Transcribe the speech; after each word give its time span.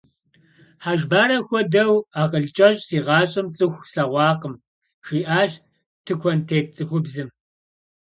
Хьэжбарэ 0.83 1.37
хуэдэу 1.47 1.93
акъыл 2.21 2.45
кӀэщӀ 2.55 2.81
си 2.87 2.97
гъащӀэм 3.05 3.47
цӀыху 3.55 3.87
слъэгъуакъым,– 3.91 4.55
жиӀащ 5.05 5.51
тыкуэнтет 6.05 6.67
цӀыхубзым. 6.75 7.29